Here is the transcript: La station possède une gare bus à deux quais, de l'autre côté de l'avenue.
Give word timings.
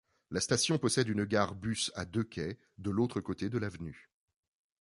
La 0.31 0.39
station 0.39 0.79
possède 0.79 1.09
une 1.09 1.25
gare 1.25 1.53
bus 1.53 1.91
à 1.93 2.05
deux 2.05 2.23
quais, 2.23 2.57
de 2.79 2.89
l'autre 2.89 3.21
côté 3.21 3.49
de 3.51 3.59
l'avenue. 3.59 4.09